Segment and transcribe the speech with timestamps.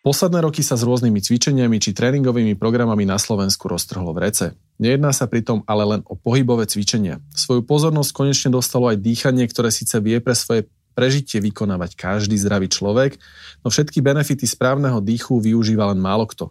[0.00, 4.46] Posledné roky sa s rôznymi cvičeniami či tréningovými programami na Slovensku roztrhlo v rece.
[4.80, 7.20] Nejedná sa pritom ale len o pohybové cvičenia.
[7.36, 12.72] Svoju pozornosť konečne dostalo aj dýchanie, ktoré síce vie pre svoje prežitie vykonávať každý zdravý
[12.72, 13.20] človek,
[13.60, 16.48] no všetky benefity správneho dýchu využíva len málo kto.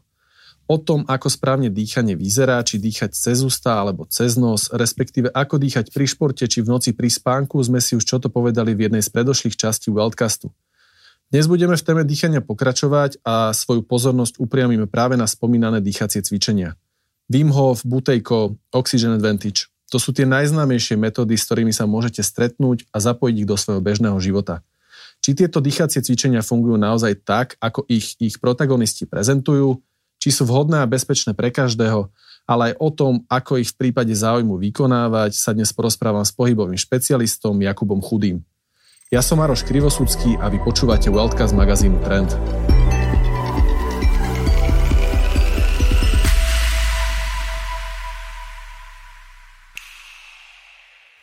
[0.69, 5.57] O tom, ako správne dýchanie vyzerá, či dýchať cez ústa alebo cez nos, respektíve ako
[5.57, 8.85] dýchať pri športe či v noci pri spánku, sme si už čo to povedali v
[8.85, 10.53] jednej z predošlých častí Wildcastu.
[11.29, 16.73] Dnes budeme v téme dýchania pokračovať a svoju pozornosť upriamíme práve na spomínané dýchacie cvičenia.
[17.29, 19.69] Wim Hof, Butejko, Oxygen Advantage.
[19.93, 23.77] To sú tie najznámejšie metódy, s ktorými sa môžete stretnúť a zapojiť ich do svojho
[23.77, 24.65] bežného života.
[25.21, 29.85] Či tieto dýchacie cvičenia fungujú naozaj tak, ako ich ich protagonisti prezentujú,
[30.17, 32.09] či sú vhodné a bezpečné pre každého,
[32.49, 36.81] ale aj o tom, ako ich v prípade záujmu vykonávať, sa dnes porozprávam s pohybovým
[36.81, 38.41] špecialistom Jakubom Chudým.
[39.09, 42.29] Ja som Maroš Krivosudský a vy počúvate Wildcast magazínu Trend.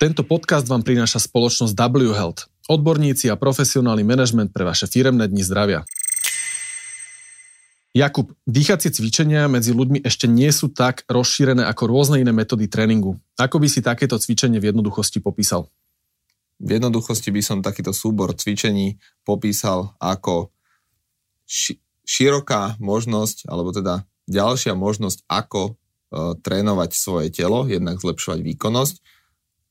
[0.02, 5.46] Tento podcast vám prináša spoločnosť W Health, odborníci a profesionálny manažment pre vaše firemné dni
[5.46, 5.86] zdravia.
[7.94, 13.22] Jakub, dýchacie cvičenia medzi ľuďmi ešte nie sú tak rozšírené ako rôzne iné metódy tréningu.
[13.38, 15.70] Ako by si takéto cvičenie v jednoduchosti popísal?
[16.56, 18.96] V jednoduchosti by som takýto súbor cvičení
[19.28, 20.52] popísal ako
[21.44, 25.72] ši- široká možnosť, alebo teda ďalšia možnosť, ako e,
[26.40, 28.94] trénovať svoje telo, jednak zlepšovať výkonnosť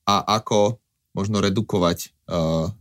[0.06, 0.78] a ako
[1.18, 2.08] možno redukovať e,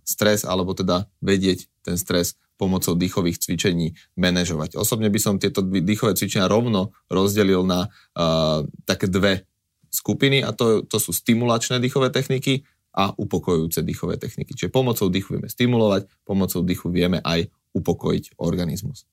[0.05, 4.79] stres, alebo teda vedieť ten stres pomocou dýchových cvičení manažovať.
[4.79, 9.43] Osobne by som tieto dýchové cvičenia rovno rozdelil na uh, také dve
[9.91, 12.63] skupiny a to, to sú stimulačné dýchové techniky
[12.95, 14.55] a upokojujúce dýchové techniky.
[14.55, 19.05] Čiže pomocou dýchu vieme stimulovať, pomocou dýchu vieme aj upokojiť organizmus.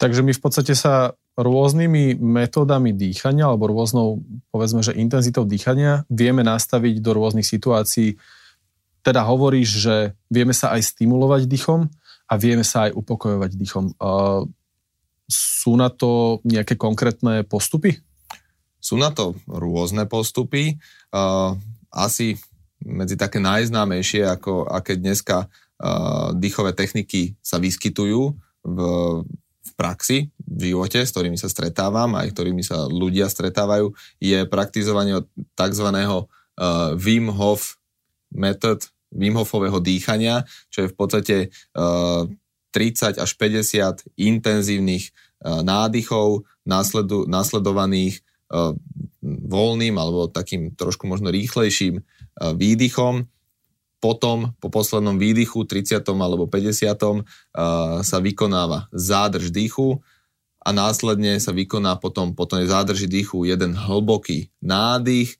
[0.00, 6.40] Takže my v podstate sa rôznymi metódami dýchania alebo rôznou, povedzme, že intenzitou dýchania vieme
[6.40, 8.16] nastaviť do rôznych situácií.
[9.04, 9.96] Teda hovoríš, že
[10.32, 11.90] vieme sa aj stimulovať dýchom
[12.30, 13.84] a vieme sa aj upokojovať dýchom.
[14.00, 14.48] Uh,
[15.28, 18.00] sú na to nejaké konkrétne postupy?
[18.80, 20.80] Sú na to rôzne postupy.
[21.12, 21.60] Uh,
[21.92, 22.40] asi
[22.84, 28.78] medzi také najznámejšie, ako aké dneska uh, dýchové techniky sa vyskytujú v,
[29.60, 35.24] v praxi, v živote, s ktorými sa stretávam, aj ktorými sa ľudia stretávajú, je praktizovanie
[35.56, 35.88] tzv.
[36.60, 37.80] Uh, Wim Hof
[38.32, 41.36] method, Wim Hofového dýchania, čo je v podstate
[41.76, 42.28] uh,
[42.70, 45.10] 30 až 50 intenzívnych
[45.42, 48.29] uh, nádychov, následu, následovaných uh,
[49.22, 52.02] voľným alebo takým trošku možno rýchlejším
[52.40, 53.30] výdychom,
[54.00, 56.00] potom po poslednom výdychu, 30.
[56.08, 56.96] alebo 50.
[58.00, 60.00] sa vykonáva zádrž dýchu
[60.64, 65.36] a následne sa vykoná potom po tej zádrži dýchu jeden hlboký nádych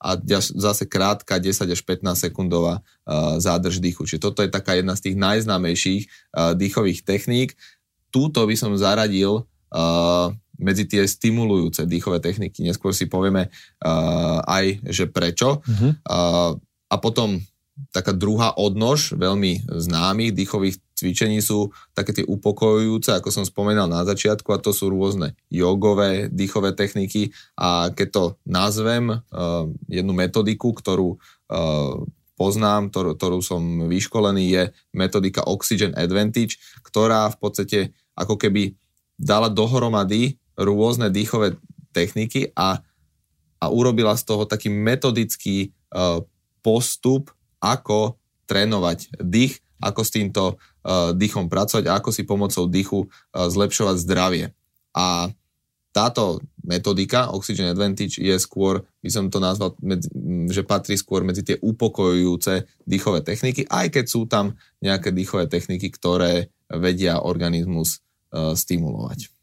[0.00, 2.80] a zase krátka 10 až 15 sekundová
[3.36, 4.08] zádrž dýchu.
[4.08, 6.02] Čiže toto je taká jedna z tých najznámejších
[6.56, 7.60] dýchových techník.
[8.08, 9.44] Túto by som zaradil
[10.58, 12.66] medzi tie stimulujúce dýchové techniky.
[12.66, 15.62] Neskôr si povieme uh, aj, že prečo.
[15.62, 15.90] Uh-huh.
[16.04, 16.52] Uh,
[16.90, 17.38] a potom
[17.94, 24.02] taká druhá odnož veľmi známych dýchových cvičení sú také tie upokojujúce, ako som spomenal na
[24.02, 27.30] začiatku, a to sú rôzne jogové dýchové techniky.
[27.54, 32.02] A keď to nazvem, uh, jednu metodiku, ktorú uh,
[32.34, 34.62] poznám, ktorú, ktorú som vyškolený, je
[34.94, 37.78] metodika Oxygen Advantage, ktorá v podstate
[38.18, 38.74] ako keby
[39.18, 41.56] dala dohromady rôzne dýchové
[41.94, 42.82] techniky a,
[43.62, 46.20] a urobila z toho taký metodický uh,
[46.60, 53.06] postup, ako trénovať dých, ako s týmto uh, dýchom pracovať a ako si pomocou dýchu
[53.06, 54.44] uh, zlepšovať zdravie.
[54.94, 55.30] A
[55.94, 60.06] táto metodika Oxygen Advantage je skôr, by som to nazval, medzi,
[60.52, 64.54] že patrí skôr medzi tie upokojujúce dýchové techniky, aj keď sú tam
[64.84, 69.37] nejaké dýchové techniky, ktoré vedia organizmus uh, stimulovať.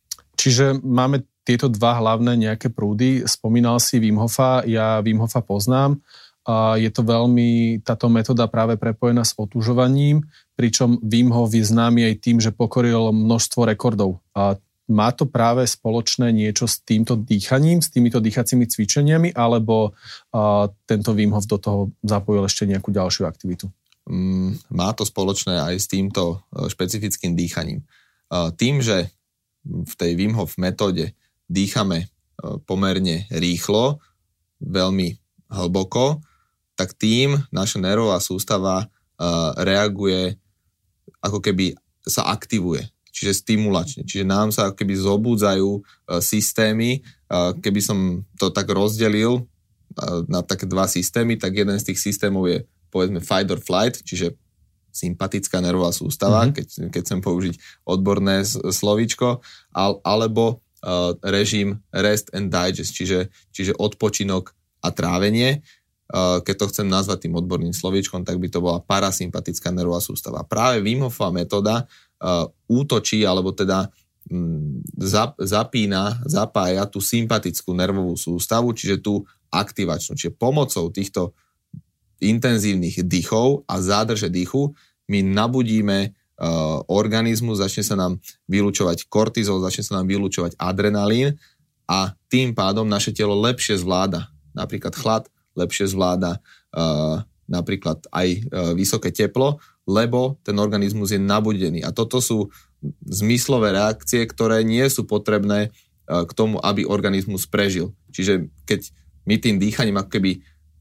[0.46, 3.26] Čiže máme tieto dva hlavné nejaké prúdy.
[3.26, 5.98] Spomínal si Wim Hofa, ja Wim Hofa poznám.
[6.78, 10.22] Je to veľmi, táto metóda práve prepojená s otužovaním,
[10.54, 14.22] pričom Wim Hof je známy aj tým, že pokoril množstvo rekordov.
[14.86, 19.98] Má to práve spoločné niečo s týmto dýchaním, s týmito dýchacími cvičeniami, alebo
[20.86, 23.66] tento Wim Hof do toho zapojil ešte nejakú ďalšiu aktivitu?
[24.06, 27.82] Mm, má to spoločné aj s týmto e, špecifickým dýchaním.
[28.30, 29.15] Tým, že
[29.66, 31.18] v tej Wim Hof metóde
[31.50, 32.08] dýchame e,
[32.64, 33.98] pomerne rýchlo,
[34.62, 35.18] veľmi
[35.52, 36.22] hlboko,
[36.78, 38.88] tak tým naša nervová sústava e,
[39.62, 40.38] reaguje,
[41.20, 41.74] ako keby
[42.06, 42.86] sa aktivuje.
[43.16, 44.04] čiže stimulačne.
[44.04, 45.80] Čiže nám sa keby zobúdzajú
[46.20, 47.00] systémy,
[47.64, 49.48] keby som to tak rozdelil
[50.28, 54.36] na také dva systémy, tak jeden z tých systémov je povedzme fight or flight, čiže
[54.96, 56.56] sympatická nervová sústava, mm-hmm.
[56.56, 59.44] keď, keď chcem použiť odborné slovíčko,
[59.76, 65.60] al, alebo uh, režim rest and digest, čiže, čiže odpočinok a trávenie.
[66.06, 70.46] Uh, keď to chcem nazvať tým odborným slovíčkom, tak by to bola parasympatická nervová sústava.
[70.48, 71.84] Práve Wim Hofová metóda
[72.22, 73.90] uh, útočí, alebo teda
[74.30, 80.14] um, zap, zapína, zapája tú sympatickú nervovú sústavu, čiže tú aktivačnú.
[80.14, 81.34] Čiže pomocou týchto
[82.22, 84.72] intenzívnych dýchov a zádrže dýchu
[85.06, 88.18] my nabudíme uh, organizmu, začne sa nám
[88.50, 91.38] vylúčovať kortizol, začne sa nám vylúčovať adrenalín
[91.86, 95.24] a tým pádom naše telo lepšie zvláda napríklad chlad,
[95.54, 96.42] lepšie zvláda
[96.74, 101.86] uh, napríklad aj uh, vysoké teplo, lebo ten organizmus je nabudený.
[101.86, 102.50] A toto sú
[103.06, 105.70] zmyslové reakcie, ktoré nie sú potrebné
[106.06, 107.98] k tomu, aby organizmus prežil.
[108.14, 108.94] Čiže keď
[109.26, 110.32] my tým dýchaním ako keby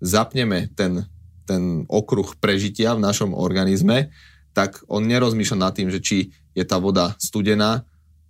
[0.05, 1.09] zapneme ten
[1.44, 4.11] ten okruh prežitia v našom organizme,
[4.55, 7.85] tak on nerozmýšľa nad tým, že či je tá voda studená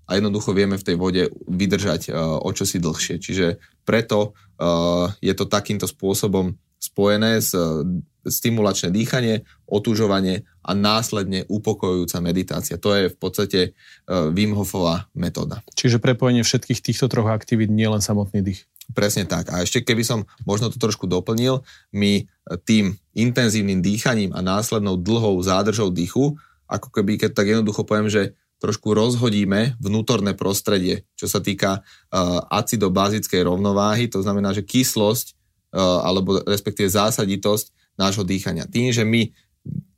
[0.05, 3.20] a jednoducho vieme v tej vode vydržať uh, o čosi dlhšie.
[3.20, 7.84] Čiže preto uh, je to takýmto spôsobom spojené s uh,
[8.25, 12.81] stimulačné dýchanie, otužovanie a následne upokojujúca meditácia.
[12.81, 13.61] To je v podstate
[14.08, 15.61] Wim Hofová metóda.
[15.76, 18.64] Čiže prepojenie všetkých týchto troch aktivít, nie len samotný dých.
[18.94, 19.50] Presne tak.
[19.50, 22.31] A ešte keby som možno to trošku doplnil, my
[22.62, 26.38] tým intenzívnym dýchaním a následnou dlhou zádržou dýchu,
[26.70, 32.41] ako keby, keď tak jednoducho poviem, že trošku rozhodíme vnútorné prostredie, čo sa týka uh,
[32.49, 35.35] acido-bazickej rovnováhy, to znamená, že kyslosť
[35.75, 38.64] uh, alebo respektíve zásaditosť nášho dýchania.
[38.70, 39.29] Tým, že my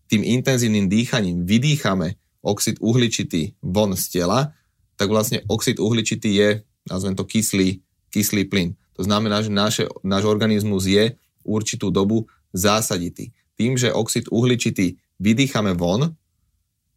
[0.09, 4.57] tým intenzívnym dýchaním vydýchame oxid uhličitý von z tela,
[4.97, 6.49] tak vlastne oxid uhličitý je,
[6.89, 7.85] nazvem to kyslý
[8.17, 8.73] kyslý plyn.
[8.97, 11.15] To znamená, že naše, náš organizmus je
[11.45, 13.31] určitú dobu zásaditý.
[13.57, 16.17] Tým, že oxid uhličitý vydýchame von,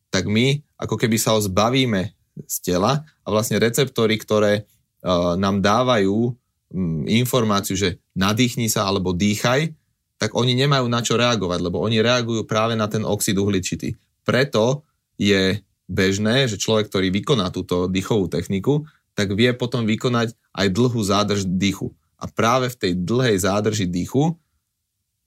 [0.10, 2.16] tak my ako keby sa ho zbavíme
[2.48, 6.34] z tela a vlastne receptory, ktoré uh, nám dávajú um,
[7.06, 9.76] informáciu, že nadýchni sa alebo dýchaj,
[10.20, 13.96] tak oni nemajú na čo reagovať, lebo oni reagujú práve na ten oxid uhličitý.
[14.28, 14.84] Preto
[15.16, 18.84] je bežné, že človek, ktorý vykoná túto dýchovú techniku,
[19.20, 21.92] tak vie potom vykonať aj dlhú zádrž dýchu.
[22.16, 24.40] A práve v tej dlhej zádrži dýchu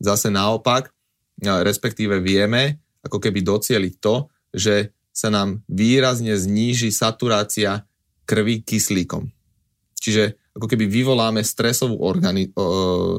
[0.01, 0.89] zase naopak,
[1.45, 7.85] respektíve vieme ako keby docieliť to, že sa nám výrazne zníži saturácia
[8.25, 9.29] krvi kyslíkom.
[10.01, 12.49] Čiže ako keby vyvoláme stresovú, organi-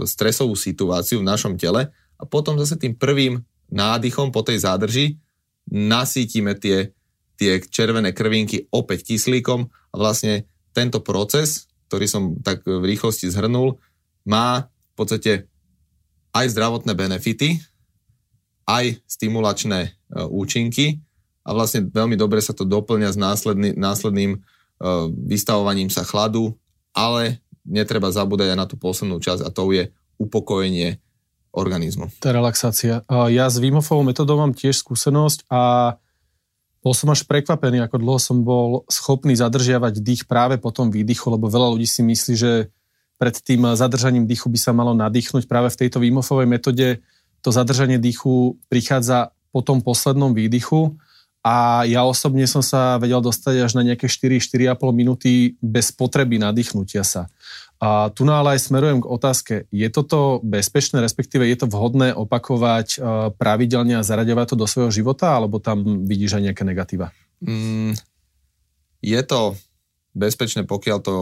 [0.10, 5.22] stresovú situáciu v našom tele a potom zase tým prvým nádychom po tej zádrži
[5.70, 6.94] nasítime tie,
[7.38, 13.78] tie červené krvinky opäť kyslíkom a vlastne tento proces, ktorý som tak v rýchlosti zhrnul,
[14.26, 15.46] má v podstate
[16.34, 17.62] aj zdravotné benefity,
[18.66, 19.90] aj stimulačné e,
[20.26, 21.00] účinky
[21.46, 24.40] a vlastne veľmi dobre sa to doplňa s následný, následným e,
[25.30, 26.58] vystavovaním sa chladu,
[26.96, 31.00] ale netreba zabúdať aj na tú poslednú časť a to je upokojenie
[31.54, 32.10] organizmu.
[32.18, 33.06] Tá relaxácia.
[33.08, 35.96] Ja s Vimofovou metodou mám tiež skúsenosť a
[36.84, 41.32] bol som až prekvapený, ako dlho som bol schopný zadržiavať dých práve po tom výdychu,
[41.32, 42.52] lebo veľa ľudí si myslí, že
[43.16, 45.48] pred tým zadržaním dýchu by sa malo nadýchnuť.
[45.48, 47.00] Práve v tejto výmofovej metóde
[47.40, 51.00] to zadržanie dýchu prichádza po tom poslednom výdychu
[51.44, 57.04] a ja osobne som sa vedel dostať až na nejaké 4-4,5 minúty bez potreby nadýchnutia
[57.04, 57.28] sa.
[57.84, 62.16] A tu no ale aj smerujem k otázke, je toto bezpečné, respektíve je to vhodné
[62.16, 62.98] opakovať e,
[63.36, 67.12] pravidelne a zaraďovať to do svojho života, alebo tam vidíš aj nejaké negatíva?
[67.44, 68.00] Mm,
[69.04, 69.60] je to
[70.14, 71.14] bezpečné, pokiaľ to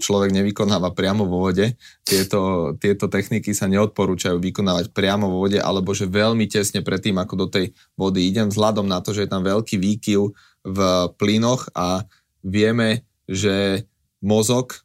[0.00, 1.76] človek nevykonáva priamo vo vode.
[2.00, 7.34] Tieto, tieto techniky sa neodporúčajú vykonávať priamo vo vode, alebo že veľmi tesne predtým, ako
[7.36, 10.32] do tej vody idem, vzhľadom na to, že je tam veľký výkyv
[10.64, 10.78] v
[11.20, 12.08] plynoch a
[12.40, 13.84] vieme, že
[14.24, 14.80] mozog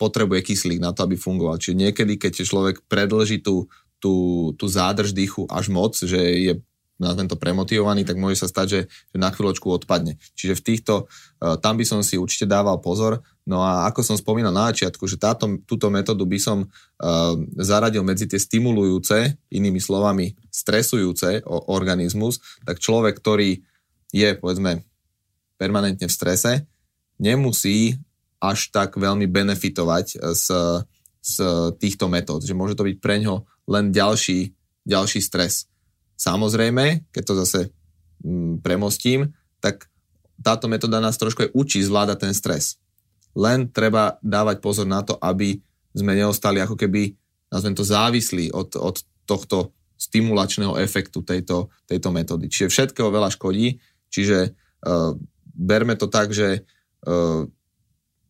[0.00, 1.60] potrebuje kyslík na to, aby fungoval.
[1.60, 3.70] Čiže niekedy, keď človek predlží tú,
[4.00, 6.52] tú, tú zádrž dýchu až moc, že je
[6.96, 10.16] nazvem to premotivovaný, tak môže sa stať, že, že na chvíľočku odpadne.
[10.32, 13.20] Čiže v týchto, uh, tam by som si určite dával pozor.
[13.46, 18.02] No a ako som spomínal na začiatku, že táto, túto metódu by som uh, zaradil
[18.02, 23.60] medzi tie stimulujúce, inými slovami stresujúce o, organizmus, tak človek, ktorý
[24.10, 24.82] je, povedzme,
[25.60, 26.64] permanentne v strese,
[27.20, 28.00] nemusí
[28.40, 30.46] až tak veľmi benefitovať z,
[31.20, 31.34] z
[31.80, 32.44] týchto metód.
[32.44, 34.52] Že môže to byť pre ňo len ďalší,
[34.84, 35.68] ďalší stres.
[36.16, 37.60] Samozrejme, keď to zase
[38.24, 39.88] mm, premostím, tak
[40.40, 42.80] táto metóda nás trošku aj učí zvládať ten stres.
[43.36, 45.60] Len treba dávať pozor na to, aby
[45.96, 47.16] sme neostali ako keby,
[47.52, 48.96] nazvem to, závislí od, od
[49.28, 52.52] tohto stimulačného efektu tejto, tejto metódy.
[52.52, 53.80] Čiže všetkého veľa škodí,
[54.12, 54.52] čiže
[54.84, 55.16] uh,
[55.56, 56.64] berme to tak, že
[57.08, 57.48] uh,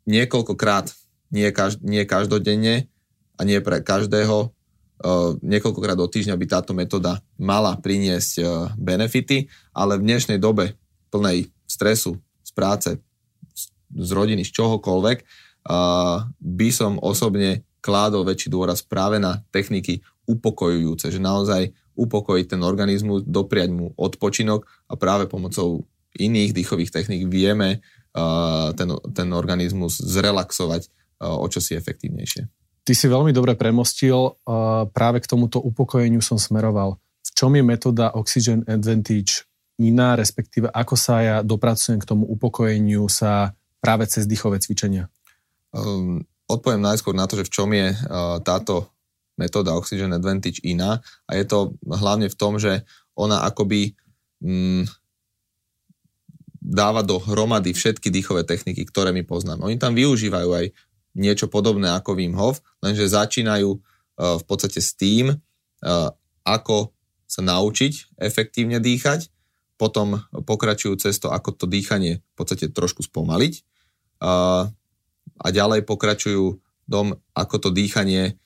[0.07, 0.95] niekoľkokrát,
[1.35, 2.87] nie, každ- nie každodenne
[3.35, 4.56] a nie pre každého,
[5.45, 8.41] niekoľkokrát do týždňa by táto metóda mala priniesť
[8.81, 10.77] benefity, ale v dnešnej dobe
[11.13, 12.91] plnej stresu z práce,
[13.93, 15.19] z rodiny, z čohokoľvek,
[16.41, 23.23] by som osobne kládol väčší dôraz práve na techniky upokojujúce, že naozaj upokojiť ten organizmus,
[23.25, 25.87] dopriať mu odpočinok a práve pomocou
[26.17, 27.85] iných dýchových techník vieme
[28.77, 30.89] ten, ten organizmus zrelaxovať
[31.21, 32.49] o čosi efektívnejšie.
[32.87, 34.39] Ty si veľmi dobre premostil,
[34.95, 37.03] práve k tomuto upokojeniu som smeroval.
[37.27, 39.43] V čom je metóda Oxygen Advantage
[39.83, 45.11] iná, respektíve ako sa ja dopracujem k tomu upokojeniu sa práve cez dýchové cvičenia?
[45.75, 48.95] Um, odpoviem najskôr na to, že v čom je uh, táto
[49.37, 53.93] metóda Oxygen Advantage iná a je to hlavne v tom, že ona akoby
[54.41, 54.89] mm,
[56.67, 59.63] dáva do hromady všetky dýchové techniky, ktoré my poznáme.
[59.67, 60.67] Oni tam využívajú aj
[61.17, 63.81] niečo podobné ako Wim Hof, lenže začínajú uh,
[64.37, 66.09] v podstate s tým, uh,
[66.45, 66.93] ako
[67.25, 69.33] sa naučiť efektívne dýchať,
[69.81, 73.53] potom pokračujú cesto, ako to dýchanie v podstate trošku spomaliť
[74.21, 74.69] uh,
[75.37, 78.39] a ďalej pokračujú dom, ako to dýchanie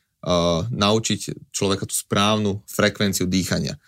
[0.69, 3.81] naučiť človeka tú správnu frekvenciu dýchania.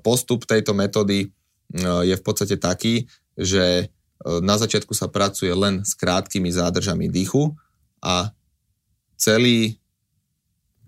[0.00, 1.28] Postup tejto metódy
[1.76, 3.04] je v podstate taký,
[3.36, 3.92] že
[4.24, 7.52] na začiatku sa pracuje len s krátkými zádržami dýchu
[8.04, 8.28] a
[9.16, 9.80] celý,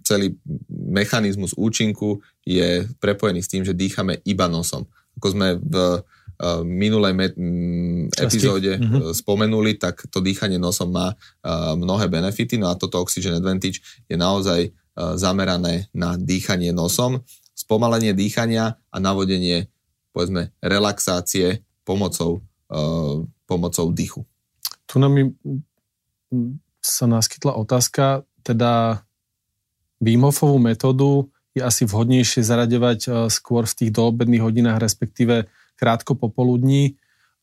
[0.05, 0.37] celý
[0.69, 4.85] mechanizmus účinku je prepojený s tým, že dýchame iba nosom.
[5.17, 6.05] Ako sme v
[6.69, 7.41] minulej met-
[8.21, 9.17] epizóde mm-hmm.
[9.17, 11.17] spomenuli, tak to dýchanie nosom má
[11.73, 14.69] mnohé benefity, no a toto Oxygen Advantage je naozaj
[15.17, 17.25] zamerané na dýchanie nosom,
[17.57, 19.73] spomalenie dýchania a navodenie
[20.13, 22.45] povedzme relaxácie pomocou,
[23.49, 24.21] pomocou dýchu.
[24.85, 25.33] Tu nám mi
[26.87, 29.03] sa naskytla otázka, teda
[29.99, 31.27] Wim Hofovú metódu
[31.57, 36.95] je asi vhodnejšie zaraďovať skôr v tých doobedných hodinách, respektíve krátko popoludní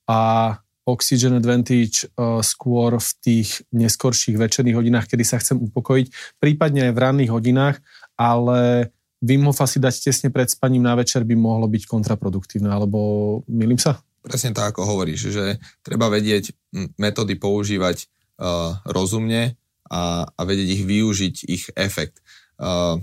[0.08, 6.88] a Oxygen Advantage uh, skôr v tých neskorších večerných hodinách, kedy sa chcem upokojiť, prípadne
[6.88, 7.80] aj v ranných hodinách,
[8.20, 8.92] ale
[9.24, 13.00] Wim Hof asi dať tesne pred spaním na večer by mohlo byť kontraproduktívne, alebo
[13.48, 14.04] milím sa?
[14.20, 15.46] Presne tak, ako hovoríš, že
[15.80, 16.52] treba vedieť
[17.00, 19.60] metódy používať uh, rozumne
[19.90, 22.22] a, a vedieť ich využiť, ich efekt.
[22.58, 22.98] Uh,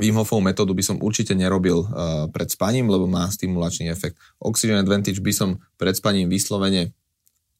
[0.00, 4.16] Wim Hofovú metódu by som určite nerobil uh, pred spaním, lebo má stimulačný efekt.
[4.40, 6.96] Oxygen Advantage by som pred spaním vyslovene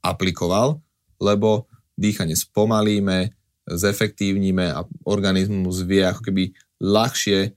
[0.00, 0.80] aplikoval,
[1.20, 1.68] lebo
[2.00, 3.36] dýchanie spomalíme,
[3.68, 7.52] zefektívnime a organizmus vie ako keby ľahšie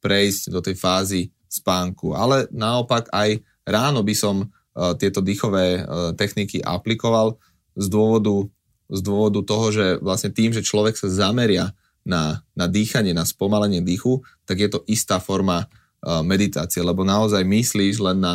[0.00, 2.16] prejsť do tej fázy spánku.
[2.16, 7.36] Ale naopak aj ráno by som uh, tieto dýchové uh, techniky aplikoval
[7.76, 8.48] z dôvodu,
[8.88, 11.72] z dôvodu toho, že vlastne tým, že človek sa zameria
[12.04, 17.40] na, na dýchanie, na spomalenie dýchu, tak je to istá forma uh, meditácie, lebo naozaj
[17.42, 18.34] myslíš len na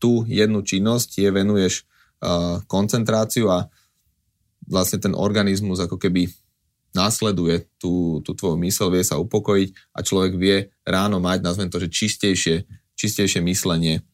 [0.00, 3.68] tú jednu činnosť, je venuješ uh, koncentráciu a
[4.64, 6.32] vlastne ten organizmus ako keby
[6.92, 11.80] následuje tú, tú tvoju mysel, vie sa upokojiť a človek vie ráno mať, nazvem to,
[11.80, 14.04] že čistejšie, čistejšie myslenie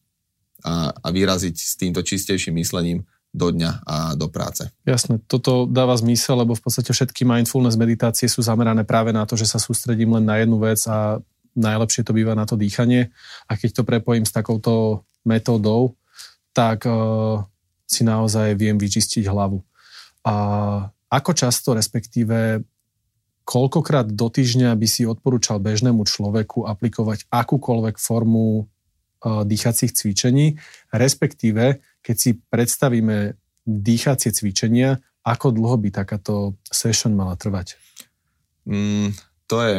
[0.63, 4.65] a, a vyraziť s týmto čistejším myslením do dňa a do práce.
[4.89, 9.37] Jasné, toto dáva zmysel, lebo v podstate všetky mindfulness meditácie sú zamerané práve na to,
[9.37, 11.21] že sa sústredím len na jednu vec a
[11.53, 13.13] najlepšie to býva na to dýchanie.
[13.45, 15.93] A keď to prepojím s takouto metódou,
[16.57, 17.45] tak uh,
[17.85, 19.61] si naozaj viem vyčistiť hlavu.
[20.25, 20.33] A
[21.09, 22.65] ako často, respektíve
[23.45, 30.57] koľkokrát do týždňa by si odporúčal bežnému človeku aplikovať akúkoľvek formu uh, dýchacích cvičení,
[30.89, 33.35] respektíve keď si predstavíme
[33.67, 37.77] dýchacie cvičenia, ako dlho by takáto session mala trvať?
[38.65, 39.13] Mm,
[39.45, 39.75] to je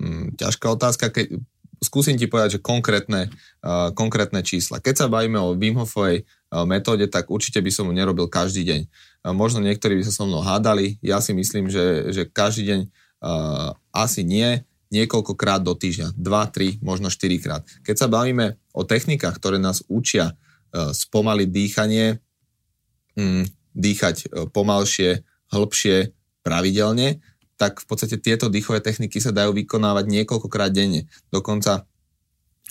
[0.00, 1.10] mm, ťažká otázka.
[1.10, 1.40] Keď,
[1.84, 3.28] skúsim ti povedať, že konkrétne,
[3.60, 4.80] uh, konkrétne čísla.
[4.80, 8.64] Keď sa bavíme o Wim Hofovej uh, metóde, tak určite by som ju nerobil každý
[8.64, 8.80] deň.
[9.28, 12.80] Uh, možno niektorí by sa so mnou hádali, ja si myslím, že, že každý deň
[12.88, 17.62] uh, asi nie, niekoľkokrát do týždňa, 2, 3, možno 4 krát.
[17.84, 20.38] Keď sa bavíme o technikách, ktoré nás učia
[20.74, 22.18] spomaliť dýchanie,
[23.14, 26.14] mm, dýchať e, pomalšie, hĺbšie,
[26.46, 27.22] pravidelne,
[27.54, 31.06] tak v podstate tieto dýchové techniky sa dajú vykonávať niekoľkokrát denne.
[31.30, 31.86] Dokonca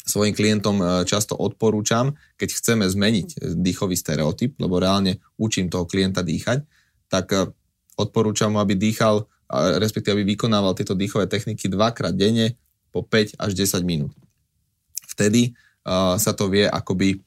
[0.03, 6.23] svojim klientom e, často odporúčam, keď chceme zmeniť dýchový stereotyp, lebo reálne učím toho klienta
[6.23, 6.63] dýchať,
[7.11, 7.51] tak e,
[7.99, 12.57] odporúčam mu, aby dýchal, respektíve aby vykonával tieto dýchové techniky dvakrát denne
[12.89, 14.09] po 5 až 10 minút.
[15.13, 15.53] Vtedy
[16.17, 17.21] sa to vie akoby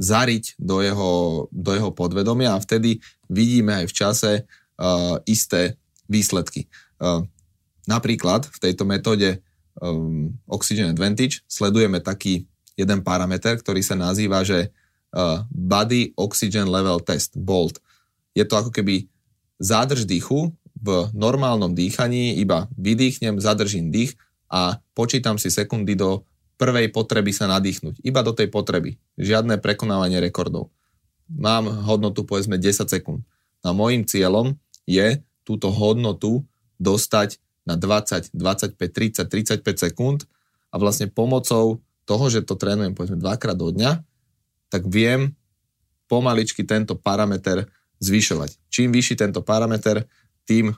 [0.00, 1.12] zariť do jeho,
[1.52, 5.76] do jeho podvedomia a vtedy vidíme aj v čase uh, isté
[6.08, 6.72] výsledky.
[6.96, 7.28] Uh,
[7.84, 9.44] napríklad v tejto metóde
[9.76, 12.48] um, Oxygen Advantage sledujeme taký
[12.80, 14.72] jeden parameter, ktorý sa nazýva, že
[15.12, 17.76] uh, Body Oxygen Level Test, BOLT.
[18.32, 19.04] Je to ako keby
[19.60, 24.16] zádrž dýchu v normálnom dýchaní, iba vydýchnem, zadržím dých
[24.48, 26.24] a počítam si sekundy do
[26.60, 28.04] prvej potreby sa nadýchnuť.
[28.04, 29.00] Iba do tej potreby.
[29.16, 30.68] Žiadne prekonávanie rekordov.
[31.32, 33.24] Mám hodnotu povedzme 10 sekúnd.
[33.64, 36.44] A môjim cieľom je túto hodnotu
[36.76, 40.18] dostať na 20, 25, 30, 35 sekúnd
[40.68, 44.04] a vlastne pomocou toho, že to trénujem povedzme dvakrát do dňa,
[44.68, 45.32] tak viem
[46.10, 47.70] pomaličky tento parameter
[48.02, 48.58] zvyšovať.
[48.72, 50.08] Čím vyšší tento parameter,
[50.48, 50.74] tým,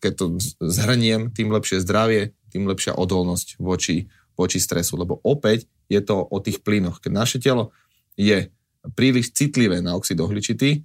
[0.00, 0.24] keď to
[0.62, 4.96] zhrniem, tým lepšie zdravie, tým lepšia odolnosť voči voči stresu.
[4.98, 7.00] Lebo opäť je to o tých plynoch.
[7.00, 7.72] Keď naše telo
[8.16, 8.48] je
[8.96, 10.82] príliš citlivé na oxid ohličitý,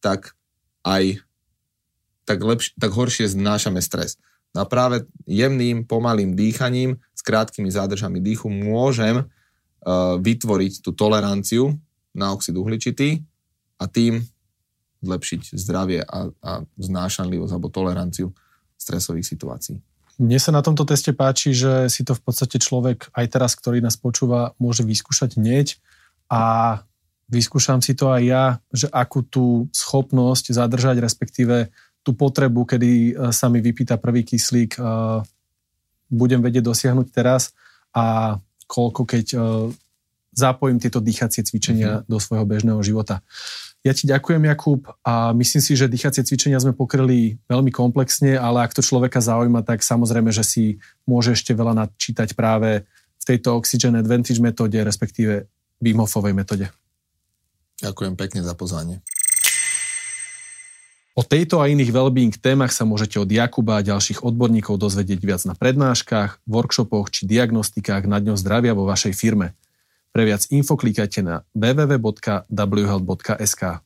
[0.00, 0.32] tak
[0.84, 1.20] aj
[2.24, 4.16] tak, lepš- tak horšie znášame stres.
[4.56, 11.74] No a práve jemným, pomalým dýchaním, s krátkými zádržami dýchu môžem uh, vytvoriť tú toleranciu
[12.14, 13.26] na oxid uhličitý
[13.76, 14.22] a tým
[15.04, 18.32] zlepšiť zdravie a, a znášanlivosť alebo toleranciu
[18.78, 19.76] stresových situácií.
[20.14, 23.82] Mne sa na tomto teste páči, že si to v podstate človek aj teraz, ktorý
[23.82, 25.74] nás počúva, môže vyskúšať hneď.
[26.30, 26.82] A
[27.26, 33.12] vyskúšam si to aj ja, že akú tú schopnosť zadržať, respektíve tú potrebu, kedy e,
[33.32, 34.80] sa mi vypýta prvý kyslík, e,
[36.12, 37.56] budem vedieť dosiahnuť teraz
[37.96, 38.36] a
[38.68, 39.38] koľko keď e,
[40.34, 42.10] zapojím tieto dýchacie cvičenia mm-hmm.
[42.10, 43.22] do svojho bežného života.
[43.84, 48.64] Ja ti ďakujem, Jakub, a myslím si, že dýchacie cvičenia sme pokryli veľmi komplexne, ale
[48.64, 50.64] ak to človeka zaujíma, tak samozrejme, že si
[51.04, 52.88] môže ešte veľa načítať práve
[53.20, 55.48] v tejto Oxygen Advantage metóde, respektíve
[55.84, 56.72] Wim Hofovej metóde.
[57.84, 59.04] Ďakujem pekne za pozvanie.
[61.14, 65.42] O tejto a iných wellbeing témach sa môžete od Jakuba a ďalších odborníkov dozvedieť viac
[65.46, 69.54] na prednáškach, workshopoch či diagnostikách na dňo zdravia vo vašej firme.
[70.14, 73.80] Pre viac info klikajte na www.whealth.sk.